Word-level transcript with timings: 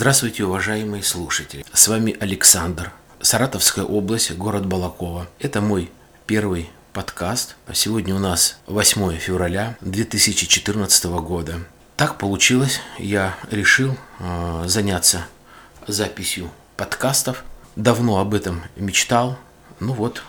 Здравствуйте, 0.00 0.44
уважаемые 0.44 1.02
слушатели. 1.02 1.62
С 1.74 1.86
вами 1.86 2.16
Александр, 2.18 2.90
Саратовская 3.20 3.84
область, 3.84 4.32
город 4.32 4.64
Балакова. 4.64 5.28
Это 5.38 5.60
мой 5.60 5.90
первый 6.24 6.70
подкаст. 6.94 7.56
Сегодня 7.74 8.14
у 8.14 8.18
нас 8.18 8.56
8 8.66 9.18
февраля 9.18 9.76
2014 9.82 11.04
года. 11.04 11.58
Так 11.98 12.16
получилось, 12.16 12.80
я 12.98 13.36
решил 13.50 13.94
э, 14.20 14.62
заняться 14.64 15.26
записью 15.86 16.50
подкастов. 16.78 17.44
Давно 17.76 18.20
об 18.20 18.32
этом 18.32 18.62
мечтал. 18.76 19.38
Ну 19.80 19.92
вот, 19.92 20.22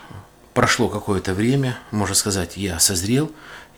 прошло 0.52 0.90
какое-то 0.90 1.32
время, 1.32 1.78
можно 1.92 2.14
сказать, 2.14 2.58
я 2.58 2.78
созрел 2.78 3.32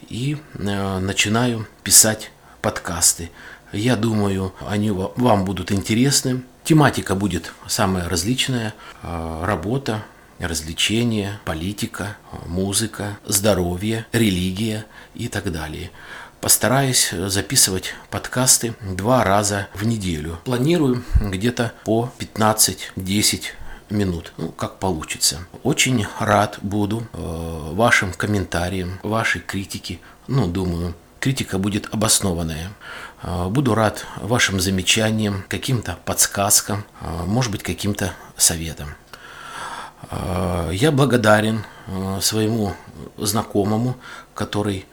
и 0.09 0.39
э, 0.55 0.99
начинаю 0.99 1.69
писать 1.85 2.33
подкасты. 2.65 3.31
Я 3.75 3.97
думаю, 3.97 4.55
они 4.67 4.91
вам 4.91 5.45
будут 5.45 5.73
интересны. 5.73 6.43
Тематика 6.63 7.15
будет 7.15 7.53
самая 7.67 8.09
различная. 8.09 8.73
А, 9.03 9.45
работа, 9.45 10.05
развлечения, 10.39 11.41
политика, 11.45 12.17
музыка, 12.47 13.19
здоровье, 13.27 14.07
религия 14.13 14.87
и 15.15 15.29
так 15.29 15.51
далее. 15.51 15.91
Постараюсь 16.41 17.11
записывать 17.11 17.95
подкасты 18.11 18.75
два 18.81 19.25
раза 19.25 19.69
в 19.75 19.85
неделю. 19.85 20.39
Планирую 20.45 21.03
где-то 21.21 21.73
по 21.85 22.13
15-10 22.19 23.43
минут, 23.91 24.33
ну, 24.37 24.51
как 24.51 24.79
получится. 24.79 25.47
Очень 25.63 26.07
рад 26.19 26.59
буду 26.63 27.07
э, 27.13 27.71
вашим 27.73 28.13
комментариям, 28.13 29.01
вашей 29.03 29.41
критике. 29.41 30.01
Ну, 30.27 30.47
думаю, 30.47 30.95
критика 31.25 31.57
будет 31.57 31.89
обоснованная. 31.91 32.71
А, 33.23 33.49
буду 33.49 33.75
рад 33.75 34.05
вашим 34.21 34.61
замечаниям, 34.61 35.43
каким-то 35.49 35.97
подсказкам, 36.05 36.85
а, 37.01 37.25
может 37.25 37.51
быть, 37.51 37.63
каким-то 37.63 38.13
советам. 38.37 38.91
А, 40.11 40.69
я 40.71 40.93
благодарен 40.93 41.65
своему 42.21 42.75
знакомому, 43.17 43.97
который 44.35 44.87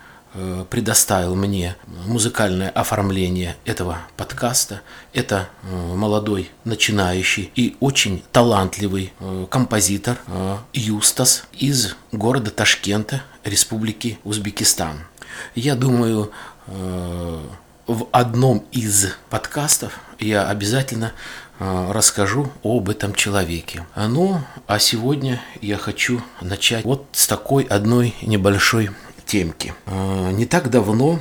предоставил 0.70 1.36
мне 1.36 1.76
музыкальное 2.06 2.70
оформление 2.70 3.58
этого 3.66 3.98
подкаста. 4.16 4.82
Это 5.14 5.50
молодой 5.64 6.52
начинающий 6.64 7.52
и 7.56 7.76
очень 7.82 8.24
талантливый 8.32 9.14
композитор 9.50 10.18
Юстас 10.74 11.44
из 11.54 11.96
города 12.14 12.50
Ташкента, 12.52 13.24
Республики 13.44 14.20
Узбекистан. 14.24 15.11
Я 15.56 15.76
думаю, 15.76 16.32
э, 16.68 17.40
в 17.88 18.08
одном 18.12 18.66
из 18.72 19.08
подкастов 19.30 20.00
я 20.20 20.48
обязательно 20.48 21.14
э, 21.60 21.92
расскажу 21.92 22.52
об 22.64 22.90
этом 22.90 23.14
человеке. 23.14 23.86
Ну, 23.96 24.42
а 24.68 24.80
сегодня 24.80 25.42
я 25.62 25.78
хочу 25.78 26.22
начать 26.42 26.86
вот 26.86 27.06
с 27.12 27.28
такой 27.28 27.64
одной 27.64 28.16
небольшой 28.22 28.92
темки. 29.26 29.74
Э, 29.86 30.32
не 30.32 30.46
так 30.46 30.70
давно 30.70 31.20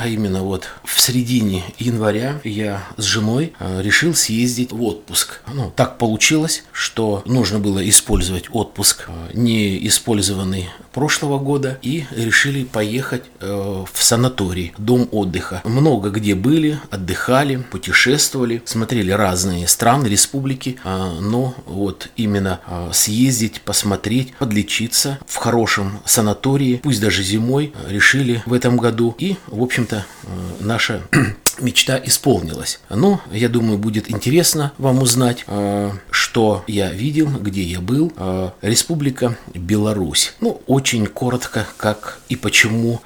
а 0.00 0.06
именно 0.06 0.44
вот 0.44 0.68
в 0.84 1.00
середине 1.00 1.64
января 1.76 2.40
я 2.44 2.84
с 2.96 3.02
женой 3.02 3.52
решил 3.58 4.14
съездить 4.14 4.70
в 4.70 4.80
отпуск. 4.84 5.40
Ну, 5.52 5.72
так 5.74 5.98
получилось, 5.98 6.62
что 6.70 7.22
нужно 7.26 7.58
было 7.58 7.86
использовать 7.88 8.44
отпуск 8.52 9.08
не 9.34 9.84
использованный 9.88 10.70
прошлого 10.98 11.38
года 11.38 11.78
и 11.80 12.04
решили 12.10 12.64
поехать 12.64 13.22
э, 13.40 13.84
в 13.90 14.02
санаторий, 14.02 14.74
дом 14.76 15.08
отдыха. 15.12 15.62
Много 15.64 16.10
где 16.10 16.34
были, 16.34 16.78
отдыхали, 16.90 17.56
путешествовали, 17.56 18.62
смотрели 18.66 19.10
разные 19.10 19.66
страны, 19.68 20.06
республики, 20.08 20.78
но 20.84 21.54
вот 21.66 22.08
именно 22.16 22.60
съездить, 22.92 23.62
посмотреть, 23.62 24.34
подлечиться 24.34 25.18
в 25.26 25.36
хорошем 25.36 26.00
санатории, 26.04 26.80
пусть 26.82 27.00
даже 27.00 27.22
зимой, 27.22 27.72
решили 27.88 28.42
в 28.44 28.52
этом 28.52 28.76
году 28.76 29.14
и, 29.18 29.36
в 29.46 29.62
общем 29.62 29.78
общем-то, 29.78 30.04
э, 30.24 30.28
наша 30.60 31.02
мечта 31.60 32.00
исполнилась. 32.04 32.80
Ну, 32.90 33.20
я 33.32 33.48
думаю, 33.48 33.78
будет 33.78 34.10
интересно 34.10 34.72
вам 34.78 35.02
узнать, 35.02 35.44
э, 35.46 35.90
что 36.10 36.64
я 36.66 36.90
видел, 36.90 37.28
где 37.28 37.62
я 37.62 37.80
был. 37.80 38.12
Э, 38.16 38.50
Республика 38.62 39.36
Беларусь. 39.54 40.34
Ну, 40.40 40.60
очень 40.66 41.06
коротко, 41.06 41.66
как 41.76 42.18
и 42.28 42.36
почему, 42.36 43.00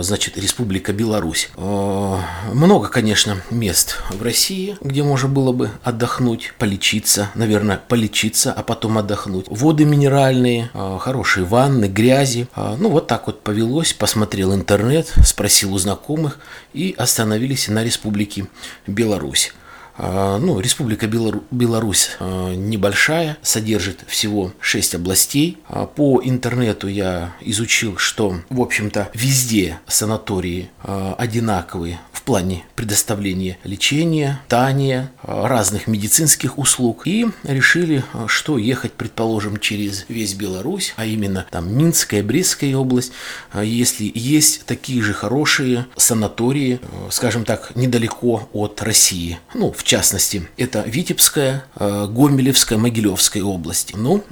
значит, 0.00 0.38
Республика 0.38 0.92
Беларусь. 0.92 1.48
Много, 1.56 2.88
конечно, 2.88 3.42
мест 3.50 3.96
в 4.10 4.22
России, 4.22 4.76
где 4.80 5.02
можно 5.02 5.28
было 5.28 5.52
бы 5.52 5.70
отдохнуть, 5.82 6.54
полечиться, 6.58 7.30
наверное, 7.34 7.80
полечиться, 7.88 8.52
а 8.52 8.62
потом 8.62 8.98
отдохнуть. 8.98 9.46
Воды 9.48 9.84
минеральные, 9.84 10.70
хорошие 11.00 11.44
ванны, 11.44 11.86
грязи. 11.86 12.46
Ну, 12.56 12.90
вот 12.90 13.06
так 13.06 13.26
вот 13.26 13.42
повелось, 13.42 13.92
посмотрел 13.92 14.54
интернет, 14.54 15.12
спросил 15.24 15.74
у 15.74 15.78
знакомых 15.78 16.38
и 16.72 16.94
остановились 16.96 17.68
на 17.68 17.81
Республики 17.82 18.46
Беларусь. 18.86 19.52
А, 19.96 20.38
ну, 20.38 20.58
Республика 20.60 21.06
Беларусь 21.06 22.10
а, 22.18 22.54
небольшая, 22.54 23.36
содержит 23.42 24.04
всего 24.06 24.52
6 24.60 24.96
областей. 24.96 25.58
А, 25.68 25.86
по 25.86 26.20
интернету 26.24 26.88
я 26.88 27.34
изучил, 27.40 27.96
что, 27.98 28.40
в 28.48 28.60
общем-то, 28.60 29.10
везде 29.14 29.78
санатории 29.86 30.70
одинаковые 30.82 32.00
в 32.12 32.22
плане 32.22 32.64
предоставления 32.76 33.58
лечения, 33.64 34.40
питания, 34.44 35.10
разных 35.22 35.86
медицинских 35.86 36.58
услуг. 36.58 37.06
И 37.06 37.26
решили, 37.42 38.04
что 38.26 38.58
ехать, 38.58 38.92
предположим, 38.92 39.58
через 39.58 40.04
весь 40.08 40.34
Беларусь, 40.34 40.94
а 40.96 41.04
именно 41.04 41.46
там 41.50 41.76
Минская, 41.76 42.22
Брестская 42.22 42.76
область, 42.76 43.12
если 43.60 44.10
есть 44.14 44.64
такие 44.66 45.02
же 45.02 45.12
хорошие 45.12 45.86
санатории, 45.96 46.80
скажем 47.10 47.44
так, 47.44 47.74
недалеко 47.74 48.48
от 48.52 48.80
России. 48.82 49.38
Ну, 49.54 49.72
в 49.72 49.81
частности, 49.84 50.48
это 50.56 50.82
Витебская, 50.86 51.64
э, 51.76 52.06
Гомелевская, 52.08 52.78
Могилевская 52.78 53.42
области. 53.42 53.94
Ну, 53.96 54.24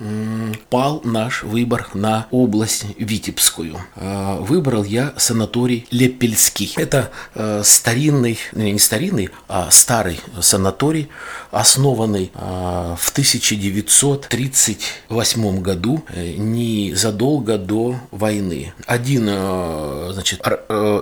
пал 0.68 1.00
наш 1.04 1.42
выбор 1.42 1.88
на 1.94 2.26
область 2.30 2.84
Витебскую. 2.98 3.80
Э, 3.96 4.36
выбрал 4.40 4.84
я 4.84 5.12
санаторий 5.16 5.88
Лепельский. 5.90 6.72
Это 6.76 7.10
э, 7.34 7.62
старинный, 7.64 8.38
не 8.52 8.78
старинный, 8.78 9.30
а 9.48 9.70
старый 9.70 10.20
санаторий, 10.40 11.08
основанный 11.50 12.30
в 12.34 13.10
1938 13.12 15.60
году, 15.60 16.04
незадолго 16.14 17.58
до 17.58 17.96
войны. 18.10 18.72
Один, 18.86 19.28
значит, 20.12 20.40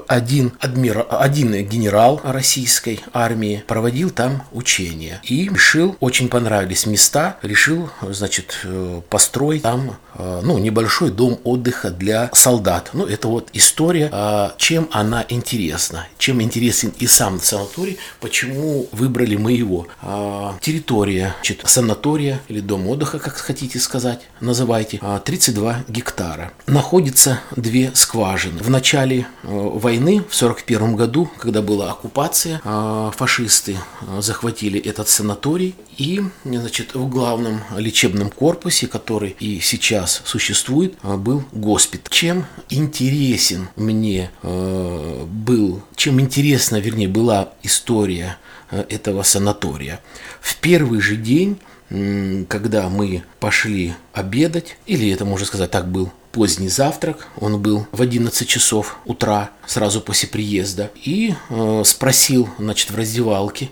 один, 0.09 0.53
адмирал, 0.61 1.07
один 1.11 1.53
генерал 1.69 2.21
российской 2.25 3.01
армии 3.13 3.63
проводил 3.67 4.11
там 4.11 4.38
учения. 4.53 5.21
И 5.25 5.49
решил, 5.49 5.97
очень 6.01 6.29
понравились 6.29 6.87
места, 6.87 7.39
решил, 7.43 7.91
значит, 8.03 8.61
э, 8.65 9.01
построить 9.09 9.63
там, 9.63 9.97
ну, 10.19 10.59
небольшой 10.59 11.11
дом 11.11 11.39
отдыха 11.45 11.91
для 11.91 12.31
солдат. 12.33 12.91
Ну, 12.93 13.07
это 13.07 13.29
вот 13.29 13.49
история, 13.53 14.11
а 14.13 14.55
чем 14.57 14.89
она 14.93 15.25
интересна, 15.29 16.07
чем 16.19 16.43
интересен 16.43 16.93
и 16.99 17.07
сам 17.07 17.41
санаторий, 17.41 17.99
почему 18.21 18.89
выбрали 18.93 19.37
мы 19.37 19.53
его. 19.53 19.87
А, 20.03 20.57
территория, 20.61 21.35
значит, 21.37 21.63
санатория 21.65 22.41
или 22.49 22.61
дом 22.61 22.87
отдыха, 22.89 23.19
как 23.19 23.37
хотите 23.37 23.79
сказать, 23.79 24.21
называйте, 24.41 25.01
32 25.25 25.71
а, 25.71 25.85
гектара. 25.91 26.53
Находится 26.67 27.41
две 27.57 27.93
скважины. 27.95 28.63
В 28.63 28.71
начале 28.71 29.21
э, 29.21 29.49
войны, 29.49 30.25
в 30.29 30.35
41 30.35 30.97
году, 30.97 31.31
когда 31.39 31.63
была 31.63 31.91
оккупация, 31.91 32.61
фашисты 33.17 33.77
захватили 34.19 34.81
этот 34.81 35.09
санаторий 35.09 35.75
и, 35.97 36.23
значит, 36.45 36.95
в 36.95 37.09
главном 37.09 37.61
лечебном 37.77 38.31
корпусе, 38.31 38.87
который 38.87 39.37
и 39.41 39.61
сейчас 39.61 40.08
существует, 40.25 40.95
а, 41.03 41.17
был 41.17 41.45
госпиталь. 41.53 42.11
Чем 42.11 42.47
интересен 42.69 43.69
мне 43.77 44.31
э, 44.43 45.27
был, 45.27 45.83
чем 45.97 46.21
интересна, 46.21 46.77
вернее, 46.77 47.09
была 47.09 47.53
история 47.63 48.39
э, 48.71 48.85
этого 48.89 49.23
санатория. 49.23 50.01
В 50.41 50.57
первый 50.57 51.01
же 51.01 51.17
день 51.17 51.59
когда 52.49 52.91
мы 52.91 53.23
пошли 53.41 53.95
обедать, 54.13 54.77
или 54.85 55.11
это 55.11 55.25
можно 55.25 55.47
сказать 55.47 55.71
так 55.71 55.91
был 55.91 56.13
поздний 56.33 56.69
завтрак, 56.69 57.27
он 57.41 57.63
был 57.63 57.87
в 57.93 58.03
11 58.03 58.47
часов 58.47 58.99
утра, 59.07 59.53
сразу 59.67 60.03
после 60.03 60.29
приезда, 60.29 60.91
и 61.03 61.35
э, 61.49 61.83
спросил, 61.87 62.51
значит, 62.59 62.91
в 62.91 62.97
раздевалке, 62.97 63.71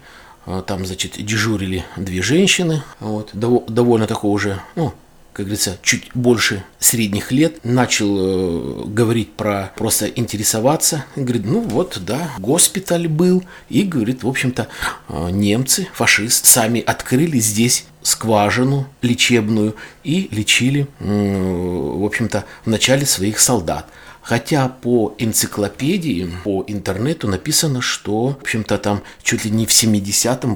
там, 0.67 0.87
значит, 0.87 1.15
дежурили 1.19 1.85
две 1.97 2.23
женщины, 2.23 2.83
вот, 3.01 3.31
довольно 3.33 4.07
такого 4.07 4.31
уже, 4.33 4.61
ну, 4.77 4.95
как 5.37 5.45
говорится, 5.45 5.77
чуть 5.83 6.09
больше 6.15 6.65
средних 6.79 7.31
лет, 7.31 7.63
начал 7.63 8.17
э, 8.17 8.85
говорить 8.87 9.35
про 9.35 9.71
просто 9.77 10.07
интересоваться. 10.07 11.05
Говорит, 11.15 11.45
ну 11.45 11.61
вот, 11.61 12.01
да, 12.07 12.31
госпиталь 12.39 13.07
был. 13.07 13.45
И, 13.69 13.83
говорит, 13.83 14.23
в 14.23 14.29
общем-то, 14.29 14.69
э, 15.11 15.31
немцы, 15.31 15.89
фашисты, 15.93 16.49
сами 16.49 16.81
открыли 16.81 17.39
здесь 17.39 17.85
скважину 18.07 18.87
лечебную 19.03 19.75
и 20.05 20.29
лечили, 20.31 20.87
в 21.01 22.05
общем-то, 22.05 22.45
в 22.65 22.69
начале 22.69 23.05
своих 23.05 23.41
солдат. 23.41 23.87
Хотя 24.23 24.69
по 24.69 25.15
энциклопедии, 25.19 26.29
по 26.45 26.65
интернету 26.67 27.29
написано, 27.29 27.81
что, 27.81 28.31
в 28.31 28.43
общем-то, 28.43 28.79
там 28.79 29.03
чуть 29.23 29.45
ли 29.45 29.53
не 29.53 29.67
в 29.67 29.71
70-м 29.71 30.55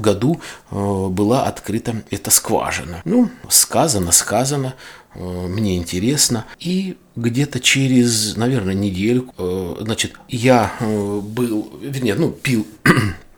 году 0.00 0.40
э, 0.70 1.06
была 1.08 1.46
открыта 1.46 2.02
эта 2.10 2.32
скважина. 2.32 3.00
Ну, 3.04 3.30
сказано, 3.48 4.10
сказано, 4.10 4.74
э, 5.14 5.20
мне 5.20 5.76
интересно. 5.76 6.46
И 6.58 6.96
где-то 7.14 7.60
через, 7.60 8.36
наверное, 8.36 8.74
неделю, 8.74 9.32
э, 9.38 9.76
значит, 9.80 10.14
я 10.28 10.72
был, 10.80 11.72
вернее, 11.80 12.16
ну, 12.16 12.30
пил 12.30 12.66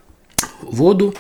воду, 0.70 1.14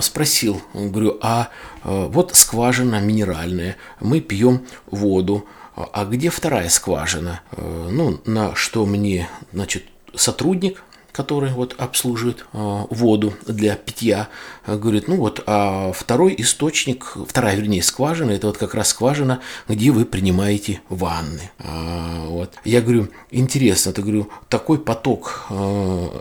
спросил, 0.00 0.60
говорю, 0.74 1.18
а 1.22 1.48
вот 1.84 2.34
скважина 2.34 3.00
минеральная, 3.00 3.76
мы 4.00 4.20
пьем 4.20 4.66
воду, 4.86 5.46
а 5.92 6.04
где 6.04 6.30
вторая 6.30 6.68
скважина? 6.68 7.40
Э, 7.52 7.88
ну, 7.90 8.20
на 8.24 8.54
что 8.56 8.84
мне, 8.84 9.28
значит, 9.52 9.84
сотрудник, 10.14 10.82
который 11.18 11.50
вот 11.50 11.74
обслуживает 11.78 12.46
э, 12.52 12.84
воду 12.90 13.34
для 13.44 13.74
питья, 13.74 14.28
э, 14.64 14.76
говорит, 14.76 15.08
ну 15.08 15.16
вот, 15.16 15.42
а 15.46 15.90
второй 15.92 16.32
источник, 16.38 17.16
вторая, 17.26 17.56
вернее, 17.56 17.82
скважина, 17.82 18.30
это 18.30 18.46
вот 18.46 18.56
как 18.56 18.72
раз 18.72 18.90
скважина, 18.90 19.40
где 19.66 19.90
вы 19.90 20.04
принимаете 20.04 20.80
ванны. 20.88 21.50
А, 21.58 22.24
вот. 22.26 22.54
Я 22.64 22.82
говорю, 22.82 23.08
интересно, 23.32 23.92
ты 23.92 24.02
говорю, 24.02 24.30
такой 24.48 24.78
поток 24.78 25.48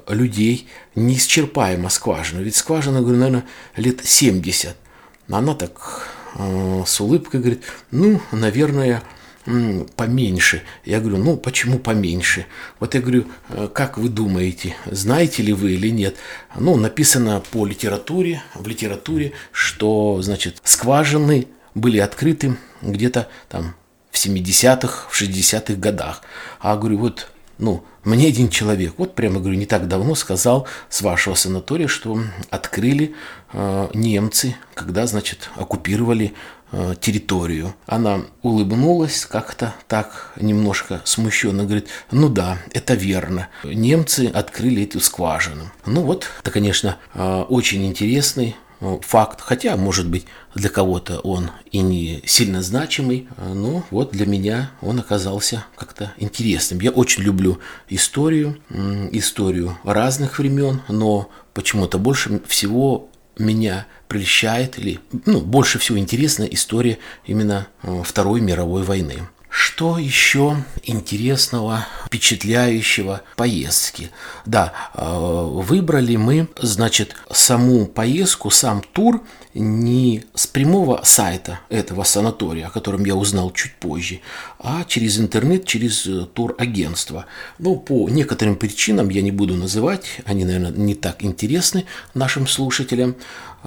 людей, 0.07 0.67
неисчерпаема 0.95 1.89
скважина, 1.89 2.39
ведь 2.39 2.55
скважина, 2.55 3.01
говорю, 3.01 3.19
наверное, 3.19 3.45
лет 3.75 4.03
70. 4.03 4.75
Она 5.29 5.53
так 5.53 6.07
с 6.87 6.99
улыбкой 6.99 7.39
говорит, 7.39 7.63
ну, 7.91 8.19
наверное, 8.31 9.03
поменьше. 9.95 10.63
Я 10.83 10.99
говорю, 10.99 11.17
ну 11.17 11.37
почему 11.37 11.79
поменьше? 11.79 12.45
Вот 12.79 12.95
я 12.95 13.01
говорю, 13.01 13.25
«Э, 13.49 13.69
как 13.73 13.97
вы 13.97 14.09
думаете, 14.09 14.75
знаете 14.85 15.41
ли 15.43 15.53
вы 15.53 15.73
или 15.73 15.89
нет? 15.89 16.17
Ну, 16.57 16.75
написано 16.75 17.41
по 17.51 17.65
литературе, 17.65 18.41
в 18.55 18.67
литературе, 18.67 19.31
что, 19.51 20.21
значит, 20.21 20.61
скважины 20.63 21.47
были 21.75 21.99
открыты 21.99 22.57
где-то 22.81 23.29
там 23.47 23.75
в 24.11 24.17
70-х, 24.17 25.07
в 25.09 25.21
60-х 25.21 25.75
годах. 25.75 26.23
А 26.59 26.75
говорю, 26.75 26.97
вот 26.97 27.29
ну, 27.57 27.83
мне 28.03 28.27
один 28.27 28.49
человек, 28.49 28.93
вот 28.97 29.15
прямо 29.15 29.39
говорю, 29.39 29.57
не 29.57 29.65
так 29.65 29.87
давно 29.87 30.15
сказал 30.15 30.67
с 30.89 31.01
вашего 31.01 31.33
санатория, 31.33 31.87
что 31.87 32.19
открыли 32.49 33.15
э, 33.51 33.87
немцы, 33.93 34.55
когда, 34.75 35.07
значит, 35.07 35.49
оккупировали 35.55 36.33
территорию. 36.99 37.75
Она 37.85 38.21
улыбнулась 38.41 39.25
как-то 39.25 39.73
так 39.87 40.33
немножко 40.35 41.01
смущенно, 41.05 41.63
говорит, 41.63 41.87
ну 42.11 42.29
да, 42.29 42.57
это 42.73 42.93
верно, 42.93 43.47
немцы 43.63 44.29
открыли 44.33 44.83
эту 44.83 44.99
скважину. 44.99 45.71
Ну 45.85 46.01
вот, 46.01 46.27
это, 46.41 46.51
конечно, 46.51 46.97
э, 47.13 47.45
очень 47.47 47.85
интересный 47.85 48.55
Э, 48.79 48.97
факт, 49.01 49.41
хотя, 49.41 49.75
может 49.75 50.07
быть, 50.07 50.25
для 50.53 50.69
кого-то 50.69 51.19
он 51.19 51.49
и 51.71 51.79
не 51.79 52.21
сильно 52.25 52.61
значимый, 52.61 53.27
э, 53.37 53.53
но 53.53 53.83
вот 53.89 54.11
для 54.11 54.25
меня 54.25 54.71
он 54.81 54.99
оказался 54.99 55.65
как-то 55.75 56.13
интересным. 56.17 56.79
Я 56.81 56.91
очень 56.91 57.23
люблю 57.23 57.59
историю, 57.89 58.57
историю 59.11 59.77
разных 59.83 60.37
времен, 60.37 60.81
но 60.89 61.29
почему-то 61.53 61.97
больше 61.97 62.41
всего 62.47 63.09
меня 63.39 63.87
прельщает 64.07 64.79
или 64.79 64.99
ну, 65.25 65.41
больше 65.41 65.79
всего 65.79 65.97
интересна 65.97 66.43
история 66.43 66.97
именно 67.25 67.67
э, 67.83 68.01
Второй 68.03 68.41
мировой 68.41 68.83
войны. 68.83 69.19
Что 69.59 69.97
еще 69.97 70.63
интересного, 70.83 71.87
впечатляющего 72.05 73.23
поездки? 73.35 74.11
Да, 74.45 74.71
э, 74.93 75.01
выбрали 75.03 76.15
мы, 76.15 76.47
значит, 76.59 77.15
саму 77.31 77.87
поездку, 77.87 78.51
сам 78.51 78.83
тур 78.93 79.23
не 79.55 80.25
с 80.35 80.45
прямого 80.45 81.01
сайта 81.03 81.59
этого 81.69 82.03
санатория, 82.03 82.67
о 82.67 82.69
котором 82.69 83.03
я 83.03 83.15
узнал 83.15 83.51
чуть 83.51 83.73
позже, 83.73 84.19
а 84.59 84.83
через 84.83 85.19
интернет, 85.19 85.65
через 85.65 86.05
э, 86.05 86.27
турагентство. 86.31 87.25
Ну, 87.57 87.77
по 87.77 88.09
некоторым 88.09 88.57
причинам 88.57 89.09
я 89.09 89.23
не 89.23 89.31
буду 89.31 89.55
называть, 89.55 90.21
они, 90.25 90.45
наверное, 90.45 90.69
не 90.69 90.93
так 90.93 91.23
интересны 91.23 91.85
нашим 92.13 92.45
слушателям. 92.45 93.15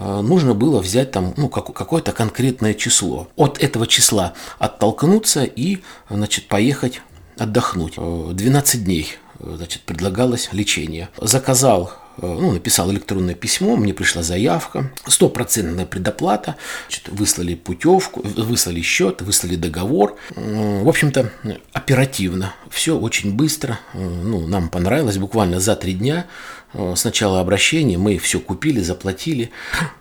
Э, 0.00 0.20
нужно 0.22 0.54
было 0.54 0.80
взять 0.80 1.12
там 1.12 1.34
ну, 1.36 1.48
какое-то 1.48 2.12
конкретное 2.12 2.74
число. 2.74 3.28
От 3.36 3.62
этого 3.62 3.86
числа 3.86 4.32
оттолкнуться 4.58 5.44
и 5.44 5.78
значит, 6.08 6.48
поехать 6.48 7.02
отдохнуть. 7.38 7.96
12 7.96 8.74
э, 8.74 8.78
дней 8.78 9.14
значит, 9.38 9.82
предлагалось 9.82 10.48
лечение. 10.52 11.10
Заказал 11.18 11.92
ну, 12.22 12.52
написал 12.52 12.90
электронное 12.90 13.34
письмо, 13.34 13.76
мне 13.76 13.94
пришла 13.94 14.22
заявка, 14.22 14.92
стопроцентная 15.06 15.86
предоплата, 15.86 16.56
значит, 16.86 17.08
выслали 17.08 17.54
путевку, 17.54 18.20
выслали 18.22 18.82
счет, 18.82 19.22
выслали 19.22 19.56
договор. 19.56 20.16
В 20.36 20.88
общем-то, 20.88 21.32
оперативно, 21.72 22.54
все 22.70 22.98
очень 22.98 23.34
быстро, 23.34 23.80
ну, 23.94 24.46
нам 24.46 24.68
понравилось, 24.68 25.16
буквально 25.16 25.60
за 25.60 25.76
три 25.76 25.94
дня 25.94 26.26
с 26.72 27.04
начала 27.04 27.40
обращения 27.40 27.98
мы 27.98 28.18
все 28.18 28.40
купили, 28.40 28.80
заплатили, 28.80 29.50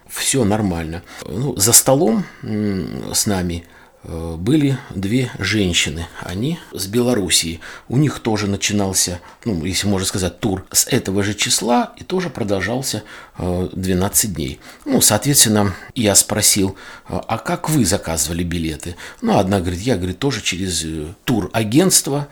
все 0.07 0.43
нормально. 0.43 1.03
Ну, 1.25 1.55
за 1.57 1.73
столом 1.73 2.25
с 2.41 3.25
нами 3.25 3.65
Э, 4.03 4.35
были 4.37 4.77
две 4.91 5.29
женщины, 5.39 6.07
они 6.21 6.57
с 6.73 6.87
Белоруссии. 6.87 7.59
У 7.89 7.97
них 7.97 8.19
тоже 8.19 8.47
начинался, 8.47 9.19
ну, 9.43 9.63
если 9.65 9.87
можно 9.87 10.07
сказать, 10.07 10.39
тур 10.39 10.65
с 10.71 10.87
этого 10.87 11.21
же 11.21 11.33
числа 11.33 11.93
и 11.97 12.03
тоже 12.03 12.29
продолжался 12.29 13.03
12 13.37 14.23
э, 14.23 14.27
дней. 14.33 14.59
Ну, 14.85 15.01
соответственно, 15.01 15.75
я 15.95 16.15
спросил, 16.15 16.77
а 17.07 17.37
как 17.37 17.69
вы 17.69 17.83
заказывали 17.85 18.43
билеты? 18.43 18.95
Ну, 19.21 19.37
одна 19.37 19.59
говорит, 19.59 19.81
я, 19.81 19.97
говорит, 19.97 20.19
тоже 20.19 20.41
через 20.41 20.83
э, 20.85 21.07
тур 21.25 21.49
агентство. 21.51 22.29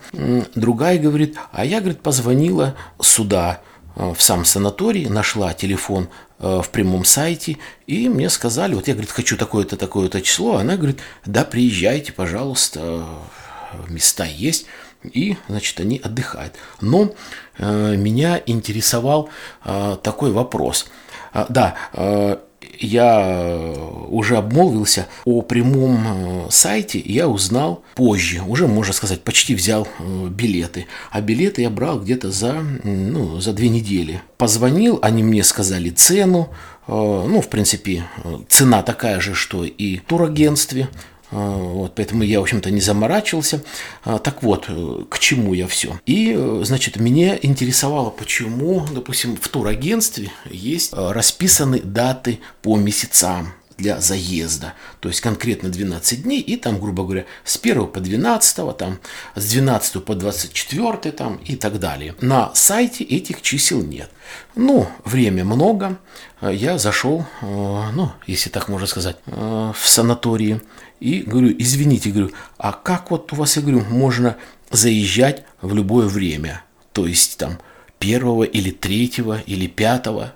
Другая 0.54 0.98
говорит, 0.98 1.36
а 1.52 1.66
я, 1.66 1.80
говорит, 1.80 2.00
позвонила 2.00 2.76
сюда, 3.00 3.60
в 3.98 4.16
сам 4.20 4.44
санаторий, 4.44 5.08
нашла 5.08 5.52
телефон 5.52 6.08
Э, 6.40 6.60
в 6.62 6.70
прямом 6.70 7.04
сайте, 7.04 7.58
и 7.88 8.08
мне 8.08 8.30
сказали, 8.30 8.74
вот 8.74 8.86
я, 8.86 8.94
говорит, 8.94 9.10
хочу 9.10 9.36
такое-то, 9.36 9.76
такое-то 9.76 10.22
число, 10.22 10.58
она 10.58 10.76
говорит, 10.76 11.00
да, 11.26 11.44
приезжайте, 11.44 12.12
пожалуйста, 12.12 13.04
места 13.88 14.24
есть, 14.24 14.66
и, 15.02 15.36
значит, 15.48 15.80
они 15.80 15.98
отдыхают. 15.98 16.54
Но 16.80 17.12
э, 17.58 17.96
меня 17.96 18.40
интересовал 18.46 19.30
э, 19.64 19.96
такой 20.00 20.30
вопрос. 20.30 20.86
Э, 21.34 21.46
да, 21.48 21.74
э, 21.92 22.36
я 22.78 23.74
уже 24.08 24.36
обмолвился 24.36 25.06
о 25.24 25.42
прямом 25.42 26.46
э, 26.46 26.50
сайте, 26.50 26.98
я 27.04 27.28
узнал 27.28 27.82
позже, 27.94 28.42
уже, 28.46 28.66
можно 28.66 28.92
сказать, 28.92 29.22
почти 29.22 29.54
взял 29.54 29.86
э, 29.98 30.28
билеты. 30.28 30.86
А 31.10 31.20
билеты 31.20 31.62
я 31.62 31.70
брал 31.70 32.00
где-то 32.00 32.30
за, 32.30 32.54
ну, 32.84 33.40
за 33.40 33.52
две 33.52 33.68
недели. 33.68 34.22
Позвонил, 34.36 34.98
они 35.02 35.22
мне 35.22 35.42
сказали 35.44 35.90
цену, 35.90 36.50
э, 36.86 36.92
ну, 36.92 37.40
в 37.40 37.48
принципе, 37.48 38.04
цена 38.48 38.82
такая 38.82 39.20
же, 39.20 39.34
что 39.34 39.64
и 39.64 39.98
в 39.98 40.04
турагентстве. 40.04 40.88
А, 41.30 41.56
вот, 41.56 41.94
поэтому 41.94 42.22
я, 42.22 42.40
в 42.40 42.42
общем-то, 42.42 42.70
не 42.70 42.80
заморачивался. 42.80 43.62
А, 44.04 44.18
так 44.18 44.42
вот, 44.42 44.66
э, 44.68 45.04
к 45.08 45.18
чему 45.18 45.54
я 45.54 45.66
все. 45.66 46.00
И, 46.06 46.34
э, 46.36 46.62
значит, 46.64 46.96
меня 46.98 47.38
интересовало, 47.40 48.10
почему, 48.10 48.86
допустим, 48.90 49.36
в 49.36 49.48
турагентстве 49.48 50.30
есть 50.50 50.92
э, 50.92 51.12
расписаны 51.12 51.80
даты 51.80 52.40
по 52.62 52.76
месяцам 52.76 53.52
для 53.78 54.00
заезда. 54.00 54.74
То 55.00 55.08
есть 55.08 55.20
конкретно 55.20 55.70
12 55.70 56.24
дней 56.24 56.40
и 56.40 56.56
там, 56.56 56.78
грубо 56.80 57.04
говоря, 57.04 57.24
с 57.44 57.56
1 57.56 57.86
по 57.86 58.00
12, 58.00 58.76
там, 58.76 58.98
с 59.34 59.50
12 59.50 60.04
по 60.04 60.14
24 60.14 61.12
там, 61.12 61.36
и 61.36 61.56
так 61.56 61.78
далее. 61.78 62.14
На 62.20 62.54
сайте 62.54 63.04
этих 63.04 63.40
чисел 63.40 63.82
нет. 63.82 64.10
Ну, 64.54 64.88
время 65.04 65.44
много. 65.44 65.98
Я 66.42 66.76
зашел, 66.76 67.24
ну, 67.40 68.12
если 68.26 68.50
так 68.50 68.68
можно 68.68 68.86
сказать, 68.86 69.16
в 69.26 69.76
санатории 69.84 70.60
и 71.00 71.22
говорю, 71.22 71.54
извините, 71.56 72.10
говорю, 72.10 72.32
а 72.58 72.72
как 72.72 73.10
вот 73.10 73.32
у 73.32 73.36
вас, 73.36 73.56
я 73.56 73.62
говорю, 73.62 73.84
можно 73.88 74.36
заезжать 74.70 75.44
в 75.62 75.72
любое 75.74 76.08
время? 76.08 76.64
То 76.92 77.06
есть 77.06 77.38
там 77.38 77.58
первого 77.98 78.42
или 78.42 78.70
третьего 78.70 79.40
или 79.40 79.68
пятого? 79.68 80.34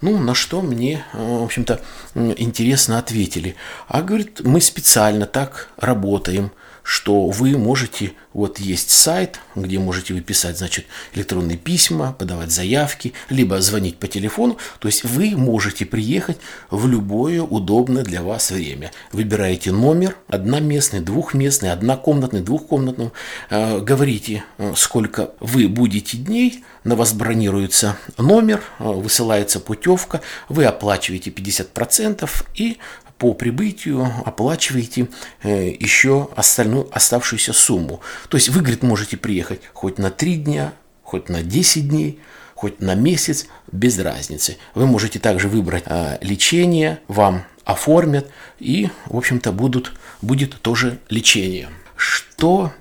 Ну, 0.00 0.18
на 0.18 0.34
что 0.34 0.62
мне, 0.62 1.04
в 1.12 1.42
общем-то, 1.42 1.80
интересно 2.14 2.98
ответили. 2.98 3.56
А 3.88 4.02
говорит, 4.02 4.40
мы 4.44 4.60
специально 4.60 5.26
так 5.26 5.68
работаем, 5.76 6.52
что 6.88 7.26
вы 7.26 7.58
можете, 7.58 8.12
вот 8.32 8.58
есть 8.58 8.90
сайт, 8.90 9.40
где 9.54 9.78
можете 9.78 10.14
вы 10.14 10.22
писать, 10.22 10.56
значит, 10.56 10.86
электронные 11.12 11.58
письма, 11.58 12.14
подавать 12.18 12.50
заявки, 12.50 13.12
либо 13.28 13.60
звонить 13.60 13.98
по 13.98 14.08
телефону, 14.08 14.56
то 14.78 14.88
есть 14.88 15.04
вы 15.04 15.36
можете 15.36 15.84
приехать 15.84 16.38
в 16.70 16.88
любое 16.88 17.42
удобное 17.42 18.04
для 18.04 18.22
вас 18.22 18.50
время. 18.50 18.90
Выбираете 19.12 19.70
номер, 19.70 20.16
одноместный, 20.28 21.00
двухместный, 21.00 21.72
однокомнатный, 21.72 22.40
двухкомнатный, 22.40 23.10
э, 23.50 23.80
говорите, 23.80 24.44
э, 24.56 24.72
сколько 24.74 25.32
вы 25.40 25.68
будете 25.68 26.16
дней, 26.16 26.64
на 26.84 26.96
вас 26.96 27.12
бронируется 27.12 27.98
номер, 28.16 28.62
э, 28.78 28.84
высылается 28.84 29.60
путевка, 29.60 30.22
вы 30.48 30.64
оплачиваете 30.64 31.28
50% 31.28 32.46
и 32.54 32.78
по 33.18 33.34
прибытию 33.34 34.10
оплачиваете 34.24 35.08
э, 35.42 35.70
еще 35.70 36.28
остальную 36.36 36.88
оставшуюся 36.92 37.52
сумму. 37.52 38.00
То 38.28 38.36
есть 38.36 38.48
вы, 38.48 38.60
говорит, 38.60 38.82
можете 38.82 39.16
приехать 39.16 39.60
хоть 39.74 39.98
на 39.98 40.10
3 40.10 40.36
дня, 40.36 40.72
хоть 41.02 41.28
на 41.28 41.42
10 41.42 41.88
дней, 41.88 42.20
хоть 42.54 42.80
на 42.80 42.94
месяц, 42.94 43.46
без 43.70 43.98
разницы. 43.98 44.56
Вы 44.74 44.86
можете 44.86 45.18
также 45.18 45.48
выбрать 45.48 45.82
э, 45.86 46.18
лечение, 46.20 47.00
вам 47.08 47.44
оформят 47.64 48.30
и, 48.60 48.88
в 49.06 49.16
общем-то, 49.16 49.52
будут, 49.52 49.92
будет 50.22 50.60
тоже 50.62 50.98
лечение. 51.08 51.68
Что 51.96 52.72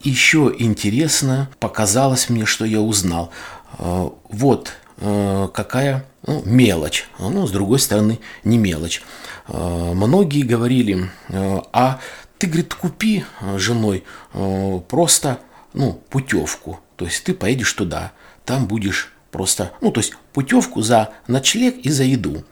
еще 0.00 0.54
интересно 0.58 1.50
показалось 1.58 2.28
мне, 2.28 2.44
что 2.44 2.66
я 2.66 2.80
узнал. 2.80 3.30
Э, 3.78 4.10
вот 4.28 4.72
какая 4.98 6.06
ну, 6.26 6.42
мелочь, 6.46 7.06
ну, 7.18 7.46
с 7.46 7.50
другой 7.50 7.78
стороны, 7.78 8.18
не 8.44 8.56
мелочь. 8.56 9.02
Э, 9.48 9.92
многие 9.94 10.42
говорили, 10.42 11.10
э, 11.28 11.60
а 11.72 12.00
ты, 12.38 12.46
говорит, 12.46 12.74
купи 12.74 13.24
э, 13.40 13.58
женой 13.58 14.04
просто 14.88 15.40
ну, 15.72 16.00
путевку. 16.10 16.80
То 16.96 17.04
есть 17.04 17.24
ты 17.24 17.34
поедешь 17.34 17.72
туда, 17.72 18.12
там 18.44 18.66
будешь 18.66 19.12
просто, 19.30 19.72
ну, 19.80 19.90
то 19.90 20.00
есть 20.00 20.14
путевку 20.32 20.82
за 20.82 21.10
ночлег 21.26 21.76
и 21.78 21.90
за 21.90 22.04
еду. 22.04 22.44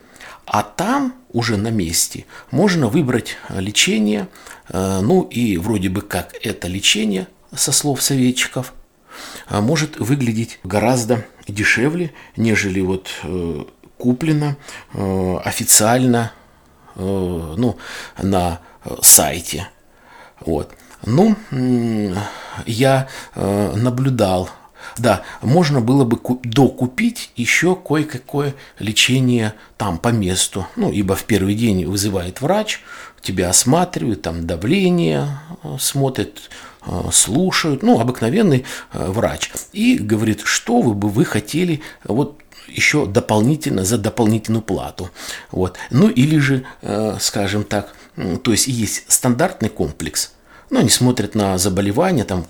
А 0.45 0.61
там 0.61 1.15
уже 1.31 1.57
на 1.57 1.69
месте 1.69 2.25
можно 2.51 2.87
выбрать 2.87 3.37
лечение, 3.49 4.27
ну 4.71 5.23
и 5.23 5.57
вроде 5.57 5.89
бы 5.89 6.01
как 6.01 6.35
это 6.43 6.67
лечение, 6.67 7.27
со 7.53 7.71
слов 7.71 8.03
советчиков, 8.03 8.73
может 9.49 9.99
выглядеть 9.99 10.59
гораздо 10.63 11.25
дешевле, 11.47 12.13
нежели 12.37 12.81
вот 12.81 13.09
куплено 13.97 14.55
официально 14.93 16.31
Э, 16.31 16.44
ну, 16.95 17.77
на 18.21 18.59
сайте. 19.01 19.69
Вот. 20.39 20.71
Ну, 21.05 21.35
я 22.65 23.07
э, 23.35 23.73
наблюдал, 23.75 24.49
да, 24.97 25.23
можно 25.41 25.81
было 25.81 26.03
бы 26.03 26.19
докупить 26.43 27.31
еще 27.35 27.75
кое-какое 27.75 28.55
лечение 28.79 29.53
там 29.77 29.97
по 29.97 30.09
месту. 30.09 30.67
Ну, 30.75 30.91
ибо 30.91 31.15
в 31.15 31.25
первый 31.25 31.55
день 31.55 31.85
вызывает 31.85 32.41
врач, 32.41 32.81
тебя 33.21 33.49
осматривают, 33.49 34.21
там 34.21 34.47
давление 34.47 35.27
э, 35.63 35.77
смотрят, 35.79 36.49
слушают, 37.11 37.83
ну, 37.83 37.99
обыкновенный 37.99 38.65
врач. 38.93 39.51
И 39.73 39.97
говорит, 39.97 40.41
что 40.43 40.81
вы 40.81 40.93
бы 40.93 41.09
вы 41.09 41.25
хотели 41.25 41.81
вот 42.03 42.41
еще 42.67 43.05
дополнительно 43.05 43.85
за 43.85 43.97
дополнительную 43.97 44.61
плату. 44.61 45.09
Вот. 45.51 45.77
Ну 45.89 46.09
или 46.09 46.37
же, 46.37 46.65
э, 46.81 47.17
скажем 47.19 47.63
так, 47.63 47.95
то 48.43 48.51
есть 48.51 48.67
есть 48.67 49.05
стандартный 49.07 49.69
комплекс, 49.69 50.31
но 50.69 50.79
они 50.79 50.89
смотрят 50.89 51.35
на 51.35 51.57
заболевания, 51.57 52.23
там, 52.23 52.47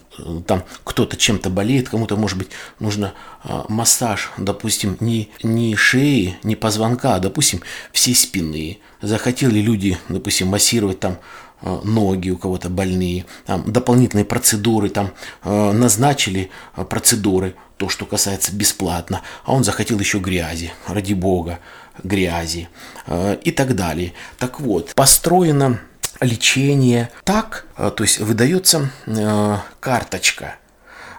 там 0.48 0.64
кто-то 0.84 1.18
чем-то 1.18 1.50
болеет, 1.50 1.90
кому-то, 1.90 2.16
может 2.16 2.38
быть, 2.38 2.48
нужно 2.80 3.14
э, 3.44 3.64
массаж, 3.68 4.32
допустим, 4.38 4.96
не, 5.00 5.32
не 5.44 5.76
шеи, 5.76 6.38
не 6.44 6.56
позвонка, 6.56 7.16
а, 7.16 7.20
допустим, 7.20 7.62
все 7.92 8.16
спины. 8.16 8.80
Захотели 9.02 9.60
люди, 9.60 9.98
допустим, 10.08 10.48
массировать 10.48 11.00
там 11.00 11.14
э, 11.14 11.18
ноги 11.62 12.30
у 12.30 12.38
кого-то 12.38 12.70
больные, 12.70 13.26
там, 13.46 13.72
дополнительные 13.72 14.26
процедуры, 14.26 14.90
там, 14.90 15.12
назначили 15.44 16.50
процедуры, 16.90 17.56
то, 17.78 17.90
что 17.90 18.06
касается 18.06 18.54
бесплатно, 18.54 19.22
а 19.44 19.54
он 19.54 19.64
захотел 19.64 20.00
еще 20.00 20.20
грязи, 20.20 20.72
ради 20.88 21.14
бога, 21.14 21.60
грязи 22.04 22.70
э, 23.08 23.38
и 23.44 23.52
так 23.52 23.76
далее. 23.76 24.14
Так 24.38 24.60
вот, 24.60 24.94
построено 24.96 25.80
лечение 26.22 27.10
так, 27.24 27.66
э, 27.78 27.92
то 27.96 28.04
есть 28.04 28.20
выдается 28.20 28.92
э, 29.06 29.58
карточка. 29.80 30.56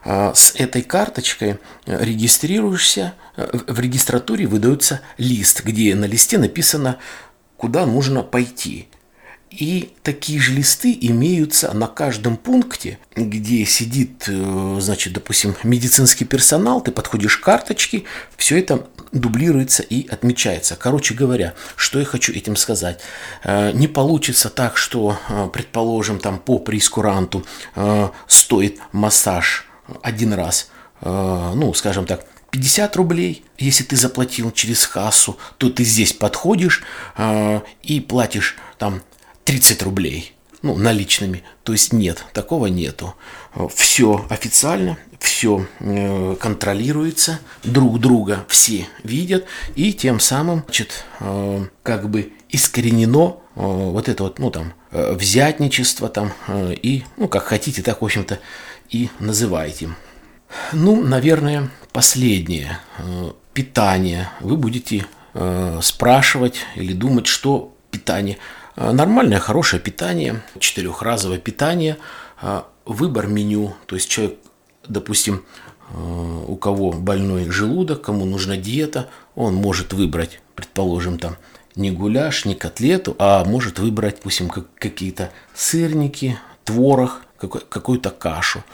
С 0.05 0.55
этой 0.55 0.83
карточкой 0.83 1.59
регистрируешься, 1.85 3.15
в 3.37 3.81
регистратуре 3.81 4.47
выдается 4.47 5.01
лист, 5.19 5.65
где 5.65 5.97
на 5.97 6.05
листе 6.05 6.39
написано, 6.39 6.99
куда 7.57 7.87
нужно 7.87 8.23
пойти. 8.23 8.89
И 9.51 9.93
такие 10.03 10.41
же 10.41 10.53
листы 10.53 10.97
имеются 11.01 11.73
на 11.73 11.87
каждом 11.87 12.37
пункте, 12.37 12.99
где 13.15 13.65
сидит, 13.65 14.25
э, 14.27 14.79
значит, 14.81 15.13
допустим, 15.13 15.55
медицинский 15.63 16.25
персонал, 16.25 16.81
ты 16.81 16.91
подходишь 16.91 17.39
к 17.39 17.45
карточке, 17.45 18.05
все 18.37 18.59
это 18.59 18.89
дублируется 19.13 19.85
и 19.85 20.09
отмечается. 20.09 20.75
Короче 20.75 21.15
говоря, 21.15 21.55
что 21.77 22.01
я 22.01 22.05
хочу 22.05 22.33
этим 22.33 22.57
сказать. 22.57 23.01
Э, 23.45 23.71
не 23.73 23.87
получится 23.87 24.51
так, 24.51 24.77
что, 24.77 25.17
э, 25.29 25.49
предположим, 25.53 26.19
там 26.19 26.39
по 26.39 26.59
прескуранту 26.59 27.45
стоит 28.27 28.81
массаж 28.93 29.67
один 30.03 30.33
раз, 30.33 30.71
ну, 31.03 31.73
скажем 31.75 32.07
так, 32.07 32.25
50 32.51 32.97
рублей, 32.97 33.45
если 33.59 33.85
ты 33.85 33.97
заплатил 33.97 34.51
через 34.51 34.87
кассу, 34.87 35.39
то 35.59 35.71
ты 35.71 35.85
здесь 35.85 36.13
подходишь 36.13 36.83
и 37.83 38.01
платишь 38.01 38.57
там 38.79 39.03
30 39.47 39.83
рублей, 39.83 40.35
ну, 40.61 40.77
наличными. 40.77 41.43
То 41.63 41.73
есть 41.73 41.93
нет, 41.93 42.25
такого 42.35 42.67
нету. 42.67 43.15
Все 43.75 44.27
официально, 44.29 44.99
все 45.21 45.67
э, 45.81 46.37
контролируется, 46.39 47.39
друг 47.63 48.01
друга 48.01 48.45
все 48.49 48.87
видят, 49.03 49.47
и 49.75 49.93
тем 49.93 50.21
самым, 50.21 50.63
значит, 50.65 51.05
э, 51.21 51.67
как 51.83 52.11
бы 52.11 52.33
искоренено 52.51 53.39
э, 53.55 53.61
вот 53.61 54.09
это 54.09 54.25
вот, 54.25 54.39
ну, 54.39 54.51
там, 54.51 54.75
взятничество 54.91 56.09
там, 56.09 56.33
и, 56.49 57.05
ну, 57.17 57.29
как 57.29 57.45
хотите, 57.45 57.83
так, 57.83 58.01
в 58.01 58.05
общем-то, 58.05 58.39
и 58.89 59.11
называйте. 59.19 59.91
Ну, 60.73 61.03
наверное, 61.03 61.71
последнее. 61.93 62.79
Питание. 63.53 64.31
Вы 64.41 64.57
будете 64.57 65.07
спрашивать 65.83 66.61
или 66.77 66.95
думать, 66.95 67.27
что 67.27 67.77
питание. 67.91 68.39
Э, 68.77 68.93
нормальное, 68.93 69.39
хорошее 69.39 69.81
питание, 69.81 70.43
четырехразовое 70.59 71.39
питание, 71.39 71.97
э, 72.43 72.63
выбор 72.85 73.27
меню, 73.27 73.75
то 73.87 73.97
есть 73.97 74.09
человек, 74.09 74.39
допустим, 74.87 75.45
э, 75.91 76.45
у 76.47 76.57
кого 76.57 76.93
больной 76.93 77.51
желудок, 77.51 78.03
кому 78.03 78.27
нужна 78.27 78.57
диета, 78.57 79.09
он 79.35 79.55
может 79.55 79.93
выбрать, 79.93 80.41
предположим, 80.55 81.19
там 81.19 81.37
не 81.75 81.91
гуляш, 81.91 82.45
не 82.45 82.55
котлету, 82.55 83.17
а 83.19 83.45
может 83.45 83.79
выбрать, 83.79 84.17
допустим, 84.17 84.49
какие-то 84.49 85.31
сырники, 85.55 86.39
творог, 86.65 87.23
какую-то 87.39 88.11
кашу, 88.11 88.65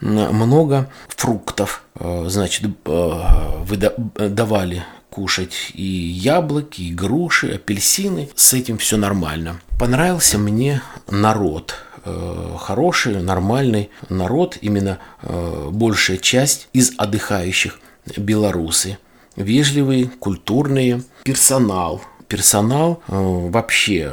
много 0.00 0.90
фруктов, 1.08 1.82
значит, 1.94 2.66
выдавали 2.84 4.84
кушать 5.10 5.72
и 5.74 5.82
яблоки, 5.82 6.82
и 6.82 6.94
груши, 6.94 7.52
апельсины. 7.52 8.30
С 8.34 8.54
этим 8.54 8.78
все 8.78 8.96
нормально. 8.96 9.60
Понравился 9.78 10.38
мне 10.38 10.82
народ. 11.10 11.74
Э, 12.04 12.56
хороший, 12.58 13.22
нормальный 13.22 13.90
народ, 14.08 14.56
именно 14.60 14.98
э, 15.22 15.68
большая 15.70 16.16
часть 16.16 16.68
из 16.72 16.92
отдыхающих 16.96 17.78
белорусы. 18.16 18.98
Вежливые, 19.36 20.06
культурные, 20.06 21.02
персонал. 21.24 22.00
Персонал 22.28 23.02
э, 23.08 23.14
вообще, 23.14 24.12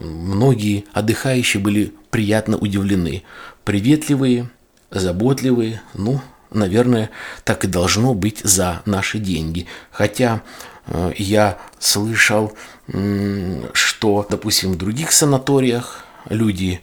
многие 0.00 0.84
отдыхающие 0.92 1.62
были 1.62 1.92
приятно 2.14 2.56
удивлены. 2.56 3.24
Приветливые, 3.64 4.48
заботливые, 4.92 5.82
ну, 5.94 6.20
наверное, 6.52 7.10
так 7.42 7.64
и 7.64 7.66
должно 7.66 8.14
быть 8.14 8.38
за 8.44 8.82
наши 8.84 9.18
деньги. 9.18 9.66
Хотя 9.90 10.42
э, 10.86 11.12
я 11.18 11.58
слышал, 11.80 12.52
что, 12.86 14.26
допустим, 14.30 14.74
в 14.74 14.78
других 14.78 15.10
санаториях 15.10 16.04
люди, 16.28 16.82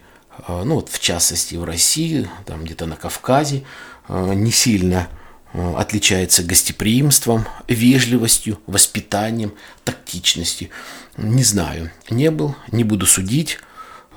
э, 0.50 0.63
ну 0.65 0.75
вот 0.75 0.89
в 0.89 1.00
частности 1.00 1.55
в 1.55 1.63
России, 1.63 2.29
там 2.45 2.65
где-то 2.65 2.85
на 2.85 2.97
Кавказе, 2.97 3.63
э, 4.09 4.33
не 4.33 4.51
сильно 4.51 5.07
отличается 5.53 6.43
гостеприимством, 6.43 7.45
вежливостью, 7.69 8.59
воспитанием, 8.67 9.53
тактичностью. 9.85 10.67
Не 11.15 11.43
знаю, 11.45 11.89
не 12.09 12.31
был, 12.31 12.53
не 12.73 12.83
буду 12.83 13.05
судить, 13.05 13.59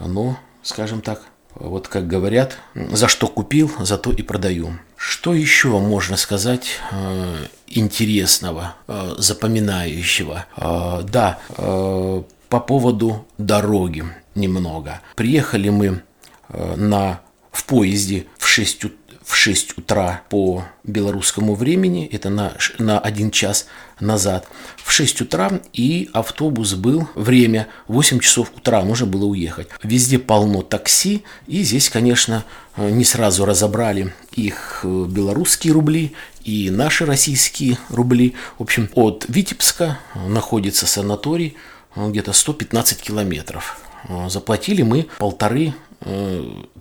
но, 0.00 0.38
скажем 0.64 1.00
так, 1.00 1.22
вот 1.54 1.86
как 1.86 2.08
говорят, 2.08 2.58
за 2.74 3.06
что 3.06 3.28
купил, 3.28 3.70
за 3.78 3.96
то 3.96 4.10
и 4.10 4.22
продаю. 4.22 4.72
Что 4.96 5.34
еще 5.34 5.68
можно 5.78 6.16
сказать 6.16 6.80
э, 6.90 7.46
интересного, 7.68 8.74
э, 8.88 9.14
запоминающего? 9.18 10.46
Э, 10.56 11.02
да, 11.04 11.38
по 11.56 12.60
поводу 12.60 13.26
дороги 13.38 14.04
немного. 14.34 15.00
Приехали 15.14 15.68
мы 15.68 16.02
на, 16.48 17.20
в 17.52 17.64
поезде 17.64 18.26
в 18.38 18.46
6 18.46 18.84
утра 18.84 19.03
в 19.24 19.34
6 19.34 19.78
утра 19.78 20.22
по 20.28 20.64
белорусскому 20.84 21.54
времени, 21.54 22.06
это 22.12 22.28
на, 22.28 22.52
на 22.78 22.98
1 22.98 23.30
час 23.30 23.66
назад, 23.98 24.46
в 24.76 24.92
6 24.92 25.22
утра, 25.22 25.60
и 25.72 26.10
автобус 26.12 26.74
был, 26.74 27.08
время 27.14 27.68
8 27.88 28.20
часов 28.20 28.52
утра, 28.54 28.82
нужно 28.84 29.06
было 29.06 29.24
уехать. 29.24 29.68
Везде 29.82 30.18
полно 30.18 30.62
такси, 30.62 31.24
и 31.46 31.62
здесь, 31.62 31.88
конечно, 31.88 32.44
не 32.76 33.04
сразу 33.04 33.44
разобрали 33.44 34.12
их 34.32 34.80
э, 34.82 35.06
белорусские 35.08 35.72
рубли 35.72 36.12
и 36.44 36.70
наши 36.70 37.06
российские 37.06 37.78
рубли. 37.88 38.34
В 38.58 38.62
общем, 38.62 38.90
от 38.94 39.24
Витебска 39.28 39.98
находится 40.14 40.86
санаторий 40.86 41.56
э, 41.94 42.10
где-то 42.10 42.32
115 42.32 43.00
километров. 43.00 43.80
Э, 44.08 44.28
заплатили 44.28 44.82
мы 44.82 45.06
полторы, 45.18 45.74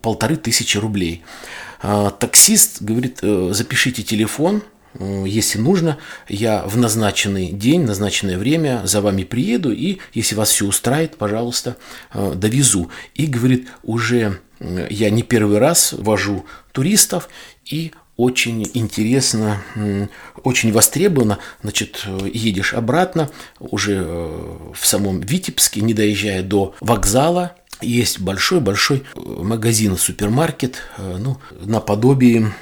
полторы 0.01 0.35
тысячи 0.35 0.77
рублей. 0.77 1.23
А, 1.83 2.11
таксист 2.11 2.81
говорит, 2.81 3.19
э, 3.21 3.49
запишите 3.51 4.03
телефон, 4.03 4.63
э, 4.93 5.25
если 5.27 5.59
нужно, 5.59 5.97
я 6.29 6.63
в 6.65 6.77
назначенный 6.77 7.47
день, 7.47 7.81
назначенное 7.81 8.37
время 8.37 8.81
за 8.85 9.01
вами 9.01 9.25
приеду, 9.25 9.73
и 9.73 9.97
если 10.13 10.35
вас 10.35 10.49
все 10.49 10.65
устраивает, 10.65 11.17
пожалуйста, 11.17 11.75
э, 12.13 12.35
довезу. 12.35 12.89
И 13.15 13.25
говорит, 13.27 13.67
уже 13.83 14.39
я 14.61 15.09
не 15.09 15.23
первый 15.23 15.57
раз 15.57 15.91
вожу 15.91 16.45
туристов, 16.71 17.27
и 17.65 17.91
очень 18.15 18.69
интересно, 18.73 19.61
очень 20.43 20.71
востребовано. 20.71 21.39
Значит, 21.63 22.05
едешь 22.31 22.73
обратно, 22.73 23.29
уже 23.59 24.03
в 24.03 24.85
самом 24.85 25.19
Витебске, 25.19 25.81
не 25.81 25.93
доезжая 25.93 26.43
до 26.43 26.75
вокзала, 26.79 27.57
есть 27.83 28.19
большой-большой 28.19 29.03
э, 29.15 29.19
магазин, 29.19 29.97
супермаркет, 29.97 30.77
э, 30.97 31.17
ну, 31.19 31.37
наподобие 31.61 32.53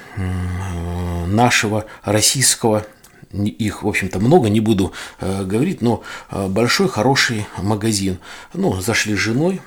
нашего 1.26 1.86
российского 2.04 2.84
их, 3.32 3.82
в 3.82 3.88
общем-то, 3.88 4.20
много, 4.20 4.48
не 4.48 4.60
буду 4.60 4.92
э, 5.20 5.44
говорить, 5.44 5.80
но 5.80 6.02
э, 6.30 6.48
большой, 6.48 6.88
хороший 6.88 7.46
магазин. 7.56 8.18
Ну, 8.52 8.80
зашли 8.80 9.14
с 9.14 9.18
женой, 9.18 9.60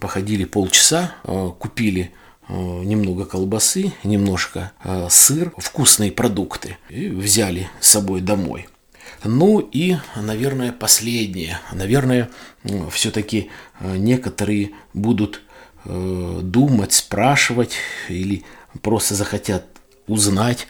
походили 0.00 0.44
полчаса, 0.44 1.14
э, 1.24 1.50
купили 1.58 2.12
э, 2.48 2.52
немного 2.54 3.24
колбасы, 3.24 3.92
немножко 4.04 4.72
э, 4.84 5.06
сыр, 5.10 5.52
вкусные 5.56 6.12
продукты 6.12 6.76
и 6.90 7.08
взяли 7.08 7.68
с 7.80 7.88
собой 7.88 8.20
домой. 8.20 8.68
Ну 9.26 9.60
и, 9.60 9.96
наверное, 10.14 10.72
последнее. 10.72 11.60
Наверное, 11.72 12.30
все-таки 12.90 13.50
э, 13.80 13.96
некоторые 13.96 14.72
будут 14.94 15.42
э, 15.84 16.40
думать, 16.42 16.92
спрашивать 16.92 17.76
или 18.08 18.44
просто 18.82 19.14
захотят 19.14 19.66
узнать, 20.06 20.66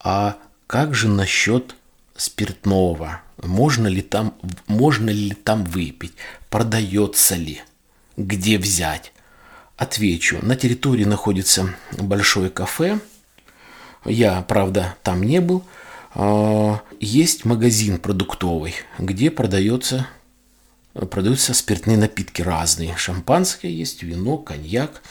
а 0.00 0.36
как 0.66 0.94
же 0.94 1.08
насчет 1.08 1.74
спиртного? 2.16 3.22
Можно 3.42 3.86
ли 3.88 4.02
там, 4.02 4.34
можно 4.66 5.10
ли 5.10 5.32
там 5.32 5.64
выпить? 5.64 6.14
Продается 6.48 7.36
ли? 7.36 7.62
Где 8.16 8.58
взять? 8.58 9.12
Отвечу. 9.76 10.38
На 10.40 10.56
территории 10.56 11.04
находится 11.04 11.74
большое 11.98 12.48
кафе. 12.48 12.98
Я, 14.04 14.40
правда, 14.42 14.96
там 15.02 15.22
не 15.22 15.40
был. 15.40 15.64
А, 16.18 16.80
есть 16.98 17.44
магазин 17.44 17.98
продуктовый, 17.98 18.74
где 18.98 19.30
продается, 19.30 20.06
продаются 20.94 21.52
спиртные 21.52 21.98
напитки 21.98 22.40
разные. 22.40 22.96
Шампанское 22.96 23.70
есть, 23.70 24.02
вино, 24.02 24.38
коньяк, 24.38 25.02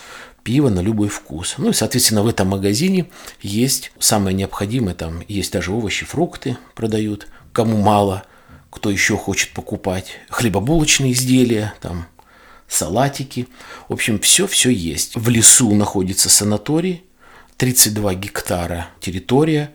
пиво 0.41 0.69
на 0.69 0.79
любой 0.79 1.09
вкус. 1.09 1.55
Ну 1.59 1.69
и, 1.69 1.73
соответственно, 1.73 2.23
в 2.23 2.27
этом 2.27 2.47
магазине 2.47 3.05
есть 3.39 3.91
самое 3.99 4.35
необходимое. 4.35 4.95
Там 4.95 5.21
есть 5.27 5.53
даже 5.53 5.71
овощи, 5.71 6.05
фрукты 6.05 6.57
продают. 6.73 7.27
Кому 7.53 7.77
мало, 7.77 8.23
кто 8.71 8.89
еще 8.89 9.15
хочет 9.15 9.53
покупать. 9.53 10.07
Хлебобулочные 10.29 11.11
изделия, 11.11 11.75
там 11.81 12.07
салатики. 12.67 13.47
В 13.89 13.93
общем, 13.93 14.17
все-все 14.17 14.71
есть. 14.71 15.15
В 15.15 15.29
лесу 15.29 15.71
находится 15.75 16.29
санаторий, 16.29 17.03
32 17.57 18.15
гектара 18.15 18.89
территория, 18.99 19.71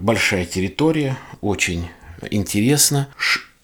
большая 0.00 0.44
территория, 0.44 1.18
очень 1.40 1.88
интересно. 2.30 3.08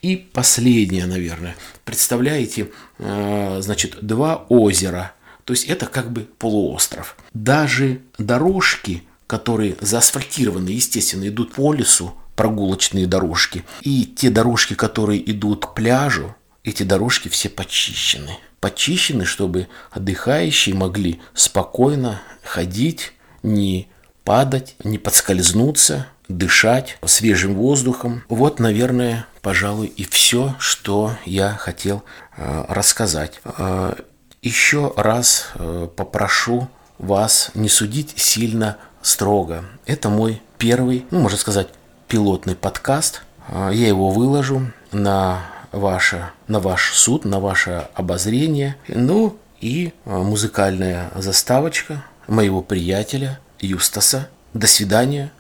И 0.02 0.16
последнее, 0.16 1.06
наверное. 1.06 1.56
Представляете, 1.84 2.70
э, 2.98 3.58
значит, 3.60 3.98
два 4.02 4.36
озера. 4.48 5.12
То 5.44 5.52
есть 5.52 5.64
это 5.64 5.86
как 5.86 6.12
бы 6.12 6.28
полуостров. 6.38 7.16
Даже 7.32 8.02
дорожки, 8.18 9.02
которые 9.26 9.76
заасфальтированы, 9.80 10.68
естественно, 10.68 11.26
идут 11.26 11.54
по 11.54 11.72
лесу, 11.72 12.14
прогулочные 12.36 13.06
дорожки. 13.06 13.64
И 13.80 14.04
те 14.04 14.30
дорожки, 14.30 14.74
которые 14.74 15.28
идут 15.30 15.66
к 15.66 15.74
пляжу, 15.74 16.36
эти 16.62 16.82
дорожки 16.82 17.28
все 17.28 17.48
почищены. 17.48 18.38
Почищены, 18.60 19.24
чтобы 19.24 19.68
отдыхающие 19.90 20.74
могли 20.74 21.20
спокойно 21.34 22.20
ходить 22.42 23.12
не 23.46 23.88
падать, 24.24 24.74
не 24.84 24.98
подскользнуться, 24.98 26.06
дышать 26.28 26.98
свежим 27.06 27.54
воздухом. 27.54 28.24
Вот, 28.28 28.58
наверное, 28.58 29.26
пожалуй, 29.40 29.86
и 29.86 30.04
все, 30.04 30.56
что 30.58 31.12
я 31.24 31.52
хотел 31.52 32.02
э, 32.36 32.64
рассказать. 32.68 33.40
Э, 33.44 33.94
еще 34.42 34.92
раз 34.96 35.46
э, 35.54 35.88
попрошу 35.94 36.68
вас 36.98 37.52
не 37.54 37.68
судить 37.68 38.14
сильно 38.16 38.76
строго. 39.00 39.64
Это 39.86 40.08
мой 40.08 40.42
первый, 40.58 41.06
ну, 41.10 41.20
можно 41.20 41.38
сказать, 41.38 41.68
пилотный 42.08 42.56
подкаст. 42.56 43.22
Я 43.48 43.86
его 43.86 44.10
выложу 44.10 44.72
на 44.90 45.42
ваше, 45.70 46.30
на 46.48 46.58
ваш 46.58 46.94
суд, 46.94 47.24
на 47.24 47.38
ваше 47.38 47.88
обозрение. 47.94 48.76
Ну 48.88 49.38
и 49.60 49.92
музыкальная 50.04 51.12
заставочка– 51.14 52.02
моего 52.26 52.62
приятеля 52.62 53.40
Юстаса. 53.60 54.28
До 54.54 54.66
свидания, 54.66 55.30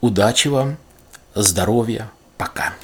удачи 0.00 0.48
вам, 0.48 0.76
здоровья, 1.34 2.10
пока. 2.36 2.74